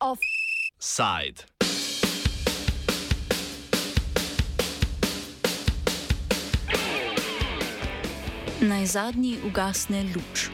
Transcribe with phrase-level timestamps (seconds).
[0.00, 1.42] Offside.
[8.60, 10.50] Naj zadnji ugasne luč.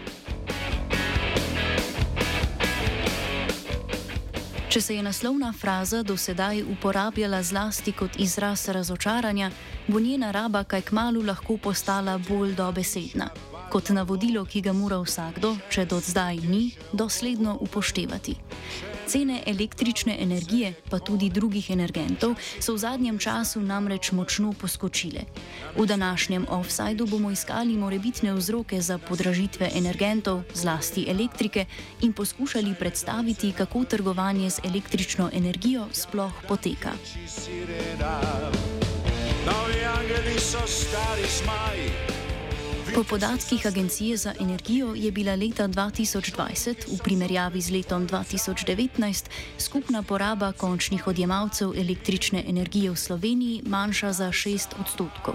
[4.69, 9.51] Če se je naslovna fraza do sedaj uporabljala zlasti kot izraz razočaranja,
[9.89, 13.29] bo njena raba kaj k malu lahko postala bolj dobesedna,
[13.71, 18.37] kot navodilo, ki ga mora vsakdo, če do zdaj ni, dosledno upoštevati.
[19.07, 25.27] Cene električne energije, pa tudi drugih energentov, so v zadnjem času namreč močno poskočile.
[25.77, 31.67] V današnjem offsajdu bomo iskali morebitne vzroke za podražitve energentov, zlasti elektrike,
[32.01, 36.97] in poskušali predstaviti, kako trgovanje z električno energijo sploh poteka.
[38.25, 38.94] Novi
[42.95, 49.25] Po podatkih Agencije za energijo je bila leta 2020 v primerjavi z letom 2019
[49.59, 55.35] skupna poraba končnih odjemalcev električne energije v Sloveniji manjša za 6 odstotkov.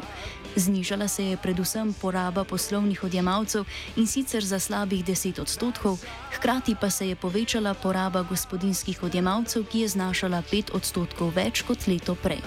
[0.55, 5.97] Znižala se je predvsem poraba poslovnih odjemalcev in sicer za slabih 10 odstotkov,
[6.31, 11.87] hkrati pa se je povečala poraba gospodinskih odjemalcev, ki je znašala 5 odstotkov več kot
[11.87, 12.39] leto prej.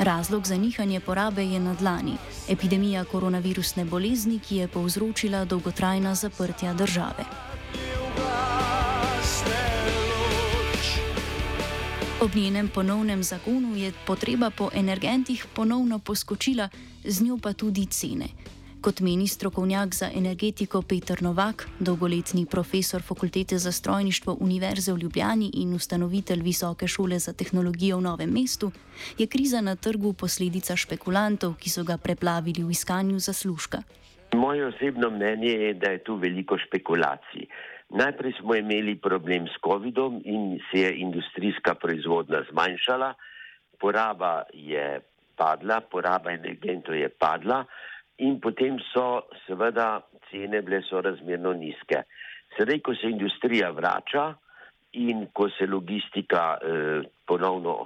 [0.00, 2.14] Razlog za nihanje porabe je nadlani-
[2.54, 7.24] epidemija koronavirusne bolezni, ki je povzročila dolgotrajna zaprtja države.
[12.20, 16.68] Ob njenem ponovnem zakonu je potreba po energentih ponovno poskočila,
[17.04, 18.28] z njo pa tudi cene.
[18.80, 25.50] Kot meni strokovnjak za energetiko Petr Novak, dolgoletni profesor Fakultete za strojništvo Univerze v Ljubljani
[25.54, 28.70] in ustanovitelj Visoke šole za tehnologijo v Novem mestu,
[29.18, 33.82] je kriza na trgu posledica špekulantov, ki so ga preplavili v iskanju zaslužka.
[34.32, 37.46] Moje osebno mnenje je, da je tu veliko špekulacij.
[37.90, 43.14] Najprej smo imeli problem s COVID-om in se je industrijska proizvodnja zmanjšala,
[43.80, 45.00] poraba je
[45.36, 47.64] padla, poraba energentov je padla
[48.20, 52.04] in potem so seveda cene bile sorazmerno nizke.
[52.56, 54.30] Sedaj, ko se industrija vrača
[55.00, 57.76] in ko se logistika eh, ponovno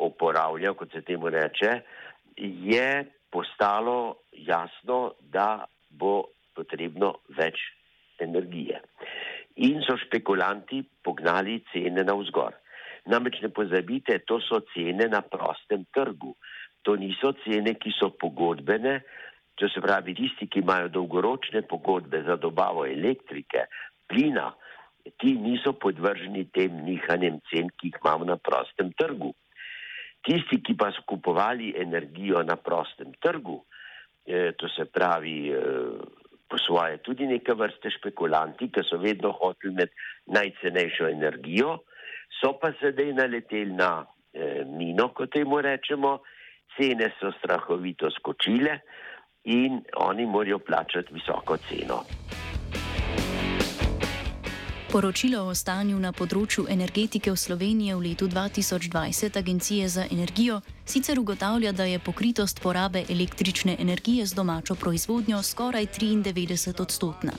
[0.00, 1.80] opravlja, kot se temu reče,
[2.36, 6.24] je postalo jasno, da bo
[6.56, 7.60] potrebno več
[8.18, 8.80] energije.
[9.60, 12.56] In so špekulanti pognali cene na vzgor.
[13.10, 16.34] Namreč ne pozabite, to so cene na prostem trgu.
[16.88, 19.00] To niso cene, ki so pogodbene,
[19.60, 23.66] to se pravi tisti, ki imajo dolgoročne pogodbe za dobavo elektrike,
[24.08, 24.48] plina,
[25.20, 29.34] ti niso podvrženi tem nihanjem cen, ki jih imamo na prostem trgu.
[30.24, 33.60] Tisti, ki pa so kupovali energijo na prostem trgu,
[34.26, 35.60] eh, to se pravi eh,
[36.48, 41.78] po svoje tudi neke vrste špekulanti, ki so vedno hoteli imeti najcenejšo energijo,
[42.40, 46.18] so pa sedaj naleteli na eh, mino, kot temu rečemo,
[46.76, 48.80] cene so strahovito skočile,
[49.44, 52.04] in oni morajo plačati visoko ceno.
[54.90, 61.20] Poročilo o stanju na področju energetike v Sloveniji v letu 2020 Agencije za energijo sicer
[61.20, 67.36] ugotavlja, da je pokritost porabe električne energije z domačo proizvodnjo skoraj 93 odstotna.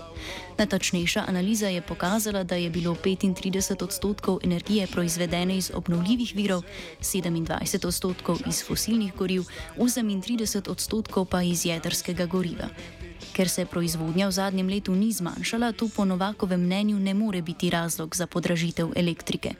[0.57, 6.63] Natačnejša analiza je pokazala, da je bilo 35 odstotkov energije proizvedene iz obnovljivih virov,
[7.01, 9.44] 27 odstotkov iz fosilnih goriv,
[9.78, 12.72] 38 odstotkov pa iz jedrskega goriva.
[13.31, 17.69] Ker se proizvodnja v zadnjem letu ni zmanjšala, to po Novakovem mnenju ne more biti
[17.71, 19.55] razlog za podražitev elektrike.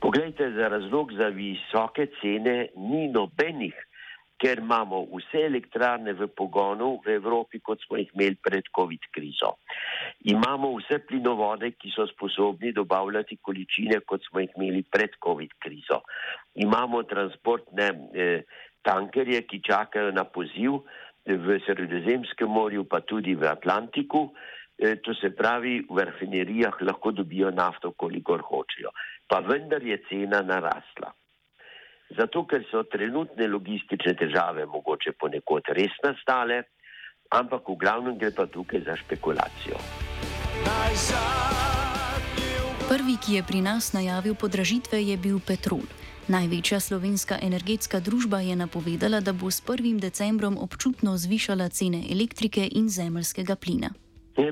[0.00, 3.74] Poglejte, za razlog za visoke cene ni nobenih,
[4.36, 9.56] ker imamo vse elektrarne v pogonu v Evropi, kot smo jih imeli pred COVID krizo.
[10.28, 16.02] Imamo vse plinovode, ki so sposobni dobavljati količine, kot smo jih imeli pred COVID krizo.
[16.54, 18.44] Imamo transportne eh,
[18.84, 20.84] tankerje, ki čakajo na poziv
[21.26, 24.30] v Sredozemskem morju, pa tudi v Atlantiku.
[24.76, 28.92] E, to se pravi, v rafinerijah lahko dobijo nafto, kolikor hočejo.
[29.26, 31.10] Pa vendar je cena narasla.
[32.16, 36.62] Zato, ker so trenutne logistične težave mogoče ponekod res nastale,
[37.34, 39.80] ampak v glavnem gre pa tukaj za špekulacijo.
[43.16, 45.80] Ki je pri nas najavil podražitve, je bil Petrol.
[46.28, 49.96] Največja slovenska energetska družba je napovedala, da bo s 1.
[50.02, 53.90] decembrom občutno zvišala cene elektrike in zemljskega plina.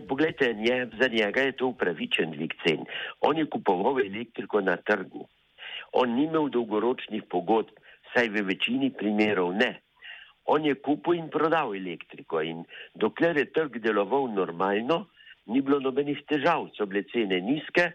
[0.09, 2.89] Poglejte, nje, za njega je to upravičen dvig cen.
[3.21, 5.29] On je kupoval elektriko na trgu.
[5.93, 7.77] On ni imel dolgoročnih pogodb,
[8.15, 9.81] saj v večini primerov ne.
[10.45, 12.65] On je kupil in prodal elektriko in
[12.95, 15.07] dokler je trg deloval normalno,
[15.47, 17.93] ni bilo nobenih težav, so bile cene nizke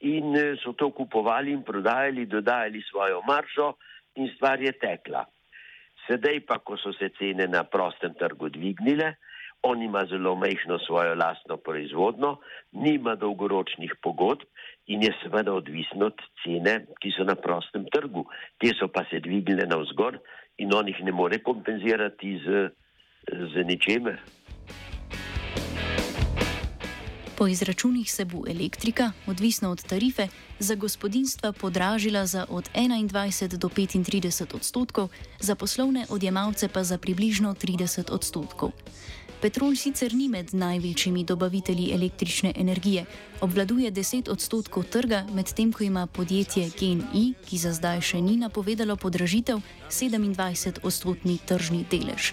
[0.00, 3.74] in eh, so to kupovali in prodajali, dodajali svojo maržo
[4.14, 5.24] in stvar je tekla.
[6.06, 9.14] Sedaj pa, ko so se cene na prostem trgu dvignile,
[9.62, 12.38] on ima zelo mehko svojo lastno proizvodno,
[12.72, 14.46] nima dolgoročnih pogodb
[14.86, 18.24] in je seveda odvisno od cene, ki so na prostem trgu.
[18.58, 20.18] Te so pa se dvignile na vzgor
[20.58, 22.68] in on jih ne more kompenzirati z,
[23.52, 24.18] z ničemer.
[27.38, 33.68] Po izračunih se bo elektrika, odvisno od tarife, za gospodinstva podražila za od 21 do
[33.68, 35.08] 35 odstotkov,
[35.40, 38.70] za poslovne odjemalce pa za približno 30 odstotkov.
[39.40, 43.04] Petrol sicer ni med največjimi dobavitelji električne energije,
[43.40, 48.96] obvladuje 10 odstotkov trga, medtem ko ima podjetje GNI, ki za zdaj še ni napovedalo
[48.96, 52.32] podražitev, 27 odstotni tržni delež.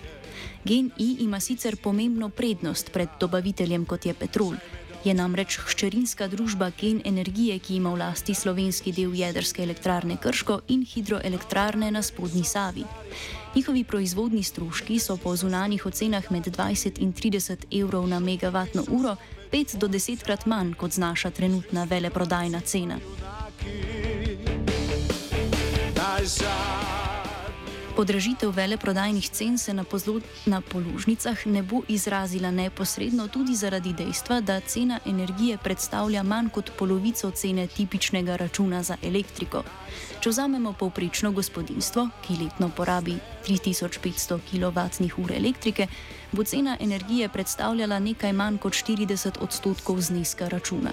[0.65, 4.57] GNI ima sicer pomembno prednost pred dobaviteljem kot je Petrol
[5.05, 10.59] je namreč hčerinska družba Gen Energije, ki ima v lasti slovenski del jedrske elektrarne Krško
[10.67, 12.83] in hidroelektrarne na spodnji Savi.
[13.55, 19.15] Njihovi proizvodni stroški so po zunanjih ocenah med 20 in 30 evrov na megavatno uro,
[19.51, 22.99] 5 do 10 krat manj kot znaša trenutna veleprodajna cena.
[27.95, 29.86] Podražitev veleprodajnih cen se na,
[30.45, 36.71] na položnicah ne bo izrazila neposredno tudi zaradi dejstva, da cena energije predstavlja manj kot
[36.77, 39.63] polovico cene tipičnega računa za elektriko.
[40.19, 43.15] Če vzamemo povprečno gospodinstvo, ki letno porabi
[43.47, 45.88] 3500 kWh elektrike,
[46.31, 50.91] bo cena energije predstavljala nekaj manj kot 40 odstotkov zneska računa.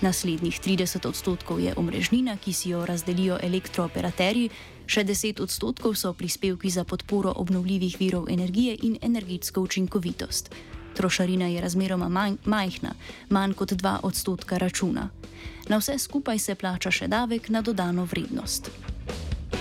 [0.00, 4.48] Naslednjih 30 odstotkov je omrežnina, ki si jo razdelijo elektrooperaterji,
[4.88, 10.48] še 10 odstotkov so prispevki za podporo obnovljivih virov energije in energetsko učinkovitost.
[10.96, 12.94] Trošarina je razmeroma manj, majhna,
[13.28, 15.10] manj kot 2 odstotka računa.
[15.68, 18.70] Na vse skupaj se plača še davek na dodano vrednost.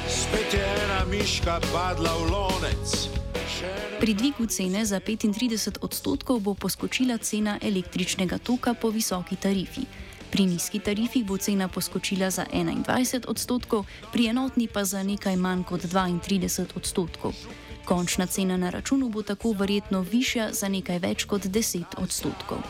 [0.08, 3.10] Spet je ena miška padla v lonec.
[4.00, 9.84] Pri dvigu cene za 35 odstotkov bo poskočila cena električnega toka po visoki tarifi.
[10.32, 15.64] Pri nizki tarifi bo cena poskočila za 21 odstotkov, pri enotni pa za nekaj manj
[15.64, 17.34] kot 32 odstotkov.
[17.86, 22.62] Končna cena na računu bo tako verjetno višja za nekaj več kot 10 odstotkov.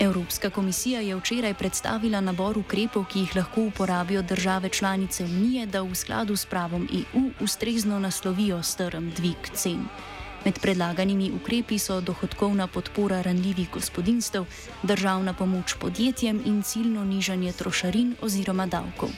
[0.00, 5.82] Evropska komisija je včeraj predstavila nabor ukrepov, ki jih lahko uporabijo države članice Unije, da
[5.82, 9.84] v skladu s pravom EU ustrezno naslovijo strm dvig cen.
[10.44, 14.46] Med predlaganimi ukrepi so dohodkovna podpora ranljivih gospodinstv,
[14.82, 19.10] državna pomoč podjetjem in ciljno nižanje trošarin oziroma davkov.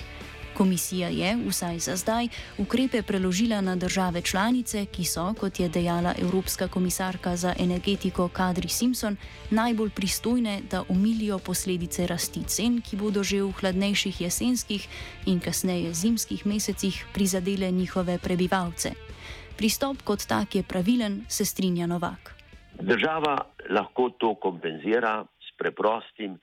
[0.54, 2.28] Komisija je, vsaj za zdaj,
[2.58, 8.68] ukrepe preložila na države članice, ki so, kot je dejala Evropska komisarka za energetiko Kadri
[8.68, 9.16] Simpson,
[9.50, 14.88] najbolj pristojne, da omilijo posledice rasti cen, ki bodo že v hladnejših jesenskih
[15.26, 19.11] in kasneje zimskih mesecih prizadele njihove prebivalce.
[19.58, 22.34] Pristop kot tak je pravilen, se strinja Novak.
[22.80, 23.36] Država
[23.70, 26.38] lahko to kompenzira s preprostim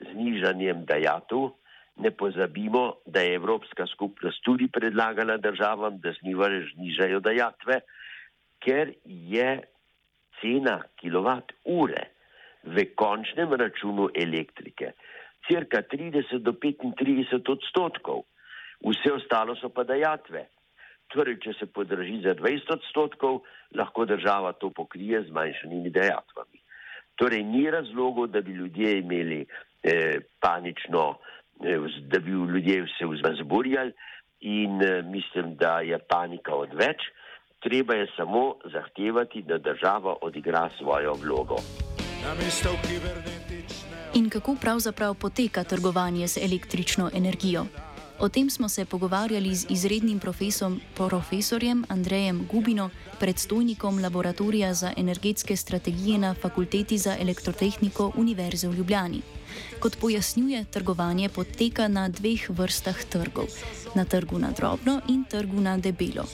[0.00, 1.50] znižanjem dajatu.
[1.96, 7.80] Ne pozabimo, da je Evropska skupnost tudi predlagala državam, da znižajo dajatve,
[8.64, 9.60] ker je
[10.40, 12.06] cena kilovat ure
[12.64, 14.94] v končnem računu elektrike
[15.46, 18.24] cirka 30 do 35 odstotkov,
[18.84, 20.46] vse ostalo so pa dajatve.
[21.10, 23.40] Torej, če se podraži za 20 odstotkov,
[23.74, 26.62] lahko država to pokrije z manjšimi dejatvami.
[27.18, 29.40] Torej, ni razlogov, da bi ljudje imeli
[29.82, 31.18] eh, panično,
[31.64, 31.78] eh,
[32.12, 33.92] da bi ljudje se vzburjali
[34.40, 37.10] in eh, mislim, da je panika odveč.
[37.60, 41.56] Treba je samo zahtevati, da država odigra svojo vlogo.
[44.14, 47.64] In kako pravzaprav poteka trgovanje z električno energijo?
[48.20, 50.20] O tem smo se pogovarjali z izrednim
[50.96, 59.22] profesorjem Andrejem Gubino, predstojnikom laboratorija za energetske strategije na Fakulteti za elektrotehniko Univerze v Ljubljani.
[59.80, 63.48] Kot pojasnjuje, trgovanje poteka na dveh vrstah trgov:
[63.94, 66.24] na trgu na drobno in trgu na debelo.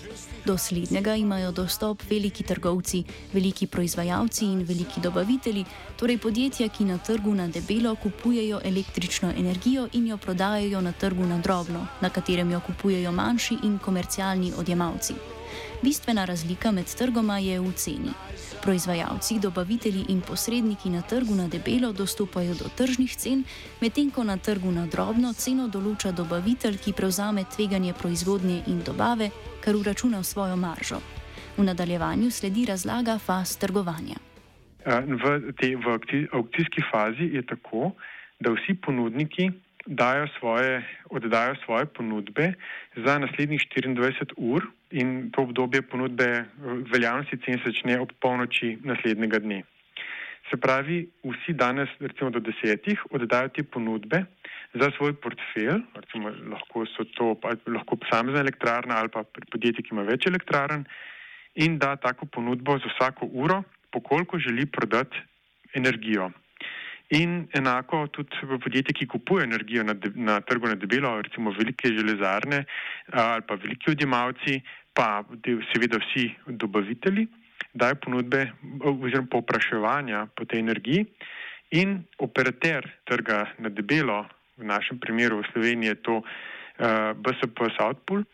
[0.44, 5.64] Do slednjega imajo dostop veliki trgovci, veliki proizvajalci in veliki dobavitelji,
[5.96, 11.26] torej podjetja, ki na trgu na debelo kupujejo električno energijo in jo prodajajo na trgu
[11.26, 15.35] na drobno, na katerem jo kupujejo manjši in komercialni odjemalci.
[15.82, 18.12] Bistvena razlika med trgoma je v ceni.
[18.62, 23.44] Proizvajalci, dobavitelji in posredniki na trgu na debelo dostopajo do tržnih cen,
[23.80, 29.30] medtem ko na trgu na drobno ceno določa dobavitelj, ki prevzame tveganje proizvodnje in dobave,
[29.60, 31.00] kar uračuna v svojo maržo.
[31.56, 34.16] V nadaljevanju sledi razlaga faz trgovanja.
[34.86, 35.98] V, te, v
[36.32, 37.92] aukcijski fazi je tako,
[38.40, 39.50] da vsi ponudniki
[39.86, 42.52] dajo svoje, oddajo svoje ponudbe
[42.96, 46.44] za naslednjih 24 ur in to obdobje ponudbe
[46.92, 49.62] veljavnosti cen se začne ob polnoči naslednjega dne.
[50.50, 54.24] Se pravi, vsi danes, recimo do desetih, oddajo te ponudbe
[54.74, 57.34] za svoj portfelj, recimo lahko so to
[57.66, 60.84] lahko posamezna elektrarna ali pa podjetje, ki ima več elektrarn
[61.54, 65.22] in da tako ponudbo za vsako uro, pokoliko želi prodati
[65.74, 66.30] energijo.
[67.14, 71.52] In enako tudi v podjetje, ki kupuje energijo na, de, na trgu na debelo, recimo
[71.54, 72.64] velike železarne
[73.12, 74.60] ali pa veliki odjemalci,
[74.94, 75.22] pa
[75.70, 77.28] seveda vsi dobavitelji,
[77.75, 78.46] dajo ponudbe
[78.80, 81.04] oziroma popraševanja po tej energiji.
[81.78, 84.25] In operater trga na debelo,
[84.56, 88.25] v našem primeru v Sloveniji je to uh, BSP Southpool,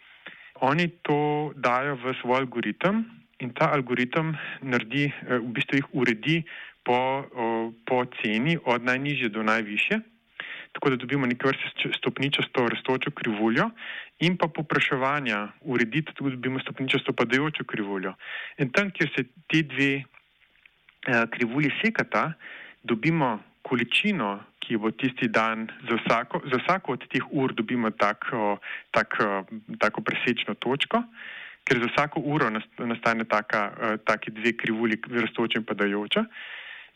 [0.62, 3.05] oni to dajo v svoj algoritem
[3.39, 6.43] in ta algoritem naredi, uh, v bistvu jih uredi
[6.83, 7.27] po,
[7.87, 10.01] po ceni od najnižje do najviše,
[10.73, 13.71] tako da dobimo nekaj vrste stopničasto rastočo krivuljo.
[14.21, 18.15] In pa popraševanja urediti, tako da dobimo stopničasto padajočo krivuljo.
[18.59, 20.05] In tam, kjer se te dve eh,
[21.31, 22.33] krivulji sekata,
[22.83, 28.59] dobimo količino, ki bo tisti dan za vsako, za vsako od teh ur dobimo tako,
[28.91, 29.45] tako,
[29.79, 31.03] tako presečno točko
[31.64, 36.25] ker za vsako uro nastane taka, uh, taki dve krivulji, rastoča in padajoča.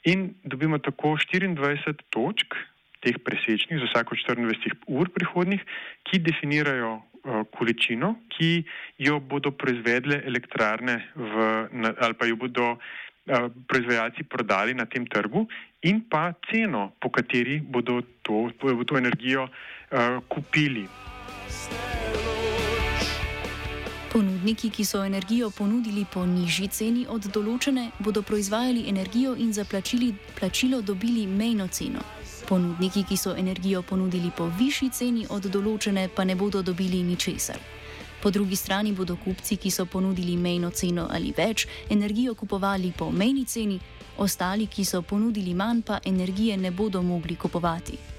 [0.06, 2.54] In dobimo tako 24 točk,
[3.02, 5.62] teh presečnih, za vsako 24 ur prihodnih,
[6.06, 8.64] ki definirajo uh, količino, ki
[8.98, 15.06] jo bodo proizvedle elektrarne v, na, ali pa jo bodo uh, proizvajalci prodali na tem
[15.06, 15.46] trgu,
[15.86, 20.86] in pa ceno, po kateri bodo to, bodo to energijo uh, kupili.
[24.12, 29.64] Ponudniki, ki so energijo ponudili po nižji ceni od določene, bodo proizvajali energijo in za
[29.64, 32.04] plačilo dobili mejno ceno.
[32.48, 37.58] Ponudniki, ki so energijo ponudili po višji ceni od določene, pa ne bodo dobili ničesar.
[38.22, 43.10] Po drugi strani bodo kupci, ki so ponudili mejno ceno ali več, energijo kupovali po
[43.10, 43.80] mejni ceni,
[44.18, 48.15] ostali, ki so ponudili manj, pa energije ne bodo mogli kupovati.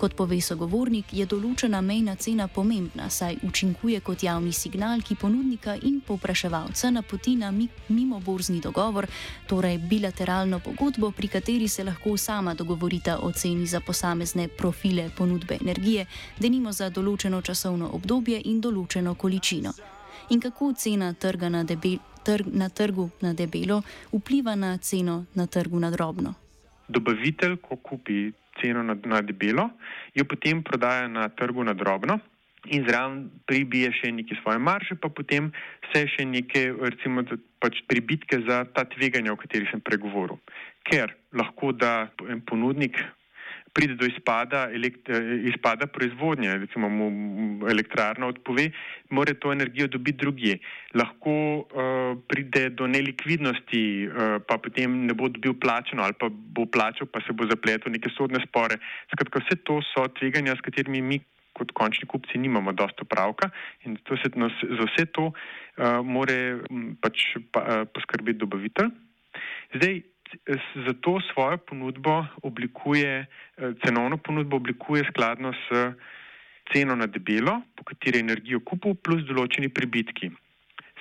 [0.00, 5.74] Kot pove sogovornik, je določena mejna cena pomembna, saj učinkuje kot javni signal, ki ponudnika
[5.76, 9.04] in povpraševalca napoti na mimo borzni dogovor,
[9.46, 15.60] torej bilateralno pogodbo, pri kateri se lahko sama dogovorita o ceni za posamezne profile ponudbe
[15.60, 16.06] energije,
[16.38, 19.76] denimo za določeno časovno obdobje in določeno količino.
[20.30, 23.82] In kako cena trga na, debel, trg, na trgu na debelo
[24.14, 26.34] vpliva na ceno na trgu na drobno?
[26.90, 29.70] Dobavitelj, ko kupi ceno na, na debelo,
[30.14, 32.18] jo potem prodaja na trgu na drobno
[32.68, 35.48] in zraven pribije še neke svoje marže, pa potem
[35.86, 37.24] vse še neke, recimo,
[37.62, 40.36] pač pribitke za ta tveganja, o katerih sem pregovoril.
[40.84, 42.10] Ker lahko da
[42.50, 43.00] ponudnik
[43.72, 45.08] pride do izpada, elekt,
[45.46, 47.08] izpada proizvodnje, recimo mu
[47.70, 48.70] elektrarna odpove,
[49.10, 50.58] mora to energijo dobiti drugje.
[50.94, 56.66] Lahko uh, pride do nelikvidnosti, uh, pa potem ne bo dobil plačeno ali pa bo
[56.66, 58.80] plačal, pa se bo zapletel neke sodne spore.
[59.12, 61.20] Skratka, vse to so tveganja, s katerimi mi
[61.52, 63.50] kot končni kupci nimamo dosto pravka
[63.84, 66.62] in se, no, za vse to uh, more
[67.02, 68.90] pač pa, uh, poskrbeti dobavitelj.
[69.74, 70.00] Zdaj,
[70.86, 75.94] zato svojo ponudbo oblikuje, eh, cenovno ponudbo oblikuje skladno s
[76.72, 80.30] ceno na debelo, po kateri je energijo kupil, plus določeni pribitki.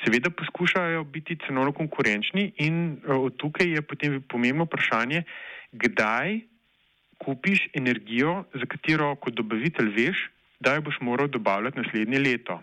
[0.04, 5.24] Seveda poskušajo biti cenovno konkurenčni in eh, od tukaj je potem pomembno vprašanje,
[5.72, 6.40] kdaj
[7.20, 12.62] kupiš energijo, za katero kot dobavitelj veš, da jo boš moral dobavljati naslednje leto.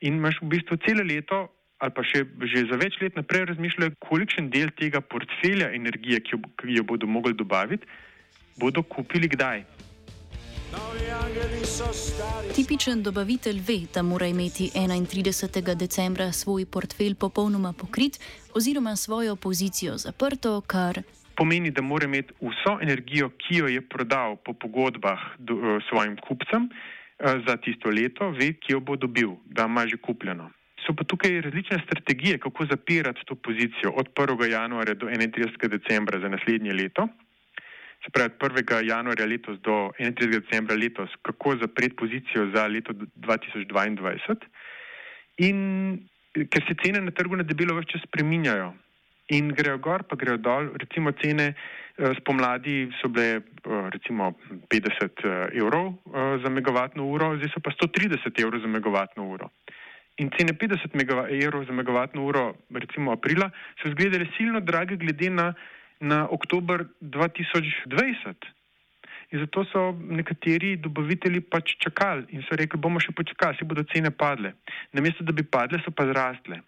[0.00, 3.96] In imaš v bistvu celo leto ali pa še že za več let naprej razmišljajo,
[4.08, 7.86] kolikšen del tega portfelja energije, ki jo, ki jo bodo mogli dobaviti,
[8.58, 9.64] bodo kupili kdaj.
[12.54, 15.74] Tipičen dobavitelj ve, da mora imeti 31.
[15.78, 18.18] decembra svoj portfelj popolnoma pokrit
[18.54, 21.02] oziroma svojo pozicijo zaprto, kar
[21.36, 26.16] pomeni, da mora imeti vso energijo, ki jo je prodal po pogodbah do, uh, svojim
[26.16, 30.50] kupcem uh, za tisto leto, ve, ki jo bo dobil, da ima že kupljeno.
[30.84, 34.50] So pa tukaj različne strategije, kako zapirati to pozicijo od 1.
[34.50, 35.68] januarja do 31.
[35.68, 37.08] decembra za naslednje leto.
[38.04, 38.88] Se pravi, od 1.
[38.88, 40.40] januarja letos do 31.
[40.40, 44.36] decembra letos, kako zapreti pozicijo za leto 2022.
[45.38, 45.58] In
[46.34, 48.74] ker se cene na trgu na debelo več čas spreminjajo
[49.32, 50.68] in grejo gor, pa grejo dol.
[50.82, 54.34] Recimo cene uh, spomladi so bile uh, recimo
[54.68, 55.24] 50
[55.56, 55.94] evrov
[56.44, 59.48] za megavatno uro, zdaj so pa 130 evrov za megavatno uro.
[60.22, 60.94] In cene 50
[61.42, 65.54] evrov za megavatno uro, recimo aprila, so izgledale silno drage glede na,
[66.00, 68.52] na oktober 2020.
[69.34, 73.82] In zato so nekateri dobavitelji pač čakali in so rekli, bomo še počakali, si bodo
[73.90, 74.52] cene padle.
[74.94, 76.60] Namesto da bi padle, so pa zrastle.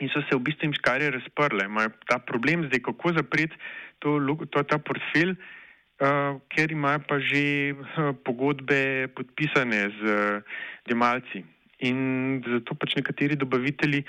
[0.00, 1.68] In so se v bistvu jim škarje razprle.
[1.70, 3.54] Imajo ta problem zdaj, kako zapreti
[4.02, 4.16] to,
[4.50, 7.44] to, ta portfelj, uh, ker imajo pa že
[7.76, 10.58] uh, pogodbe podpisane z uh,
[10.90, 11.44] demalci.
[11.80, 14.04] In zato pač nekateri dobavitelji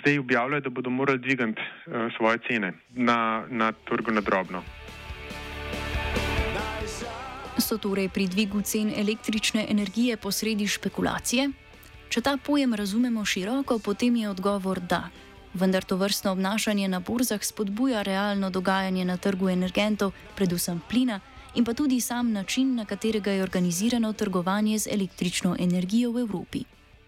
[0.00, 4.62] zdaj objavljajo, da bodo morali dvigati uh, svoje cene na, na trgu na drobno.
[7.58, 11.50] So torej pri dvigu cen električne energije posredi špekulacije?
[12.08, 15.08] Če ta pojem razumemo široko, potem je odgovor da.
[15.54, 21.20] Vendar to vrstno obnašanje na borzah spodbuja realno dogajanje na trgu energentov, predvsem plina,
[21.54, 26.64] in pa tudi sam način, na katerega je organizirano trgovanje z električno energijo v Evropi.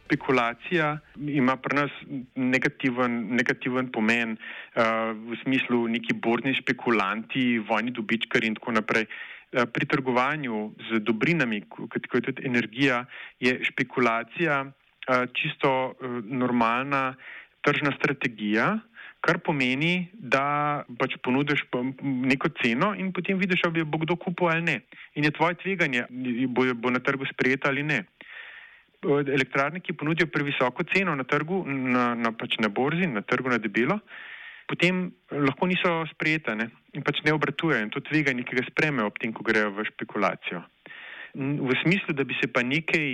[0.07, 1.91] Spekulacija ima pri nas
[2.35, 4.83] negativen, negativen pomen uh,
[5.31, 9.07] v smislu neki borzni špekulanti, vojni dobičkari in tako naprej.
[9.53, 13.07] Eh, pri trgovanju z dobrinami, kot je tudi energija,
[13.39, 17.15] je špekulacija eh, čisto eh, normalna
[17.63, 18.79] tržna strategija,
[19.27, 21.65] kar pomeni, da pač ponudiš
[22.03, 24.77] neko ceno in potem vidiš, ali bo kdo kupil ali ne.
[25.19, 26.07] In je tvoje tveganje,
[26.49, 28.05] bo, bo na trgu sprejeta ali ne.
[29.07, 33.59] Elektrarne, ki ponudijo previsoko ceno na trgu, na, na, pač na borzi, na trgu na
[33.63, 33.99] debelo,
[34.71, 36.71] potem lahko niso sprejete ne?
[36.97, 39.85] in pač ne obratujejo in to tveganje, ki ga spremejo ob tem, ko grejo v
[39.91, 40.63] špekulacijo.
[41.37, 43.11] V smislu, da bi se pa nekaj,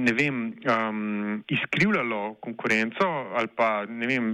[0.00, 3.04] ne vem, um, izkrivljalo konkurenco
[3.36, 4.30] ali pa, ne vem,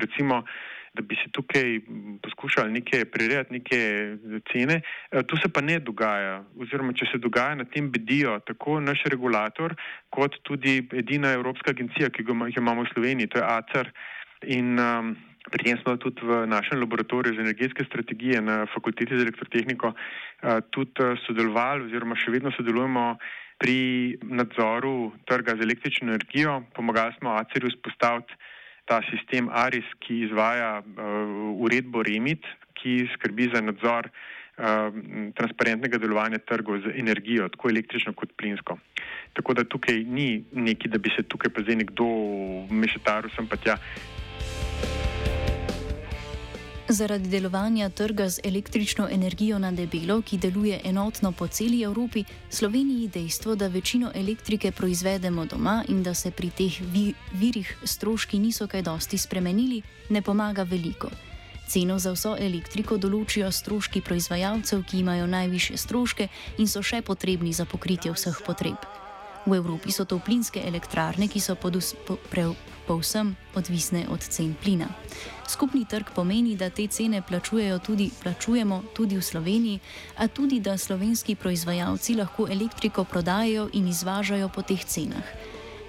[0.00, 0.40] recimo,
[0.94, 1.80] da bi se tukaj
[2.22, 3.78] poskušali nekaj prirejati, neke
[4.52, 4.80] cene,
[5.10, 6.44] eh, to se pa ne dogaja.
[6.56, 9.74] Oziroma, če se dogaja, na tem bedijo tako naš regulator,
[10.10, 13.90] kot tudi edina Evropska agencija, ki jo imamo v Sloveniji, to je ACER.
[14.46, 19.22] In, um, Pri tem smo tudi v našem laboratoriju za energetske strategije na fakulteti za
[19.22, 19.92] elektrotehniko
[20.72, 23.18] tudi sodelovali oziroma še vedno sodelujemo
[23.60, 23.76] pri
[24.24, 26.62] nadzoru trga z električno energijo.
[26.74, 28.32] Pomagali smo ACER-u spostaviti
[28.84, 30.82] ta sistem ARIS, ki izvaja
[31.60, 32.44] uredbo REMIT,
[32.76, 34.10] ki skrbi za nadzor
[35.34, 38.78] transparentnega delovanja trgov z energijo, tako električno kot plinsko.
[39.34, 42.06] Tako da tukaj ni neki, da bi se tukaj pa zdaj nekdo
[42.70, 43.80] mešetaril sem pa tja.
[46.94, 53.08] Zaradi delovanja trga z električno energijo na debelo, ki deluje enotno po celi Evropi, Sloveniji
[53.08, 58.66] dejstvo, da večino elektrike proizvedemo doma in da se pri teh vi virih stroški niso
[58.66, 61.10] kaj dosti spremenili, ne pomaga veliko.
[61.68, 66.28] Ceno za vso elektriko določijo stroški proizvajalcev, ki imajo najviše stroške
[66.58, 68.78] in so še potrebni za pokritje vseh potreb.
[69.46, 71.56] V Evropi so to plinske elektrarne, ki so
[72.86, 74.88] povsem odvisne od cen plina.
[75.48, 77.22] Skupni trg pomeni, da te cene
[77.84, 79.80] tudi, plačujemo tudi v Sloveniji,
[80.16, 85.24] a tudi da slovenski proizvajalci lahko elektriko prodajajo in izvažajo po teh cenah.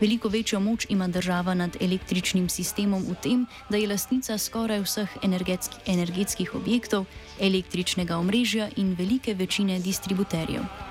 [0.02, 5.18] Veliko večjo moč ima država nad električnim sistemom v tem, da je lastnica skoraj vseh
[5.24, 7.06] energetski, energetskih objektov,
[7.40, 10.85] električnega omrežja in velike večine distributerjev.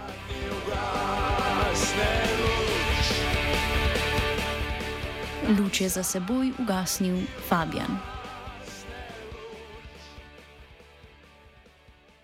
[5.48, 8.13] Luč je za seboj ugasnil Fabian.